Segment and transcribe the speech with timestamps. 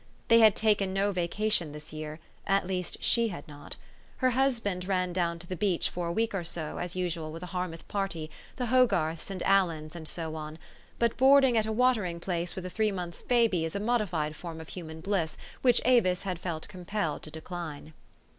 [0.29, 3.75] They had taken no vacation this year: at least she had not.
[4.17, 7.31] Her hus band ran down to the beach for a week or so, as usual,
[7.31, 10.57] with a Hirmouth party, the Hogarths and Aliens, and so on;
[10.97, 14.59] but boarding at a watering place with a three months' baby is a modified form
[14.59, 15.03] of THE STOEY OF AVIS.
[15.03, 17.93] 291 human bliss which Avis had felt compelled to de cline.